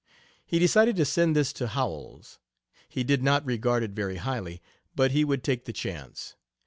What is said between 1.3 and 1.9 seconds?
this to